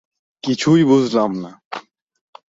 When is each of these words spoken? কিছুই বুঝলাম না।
কিছুই 0.43 0.83
বুঝলাম 0.83 1.31
না। 1.43 1.51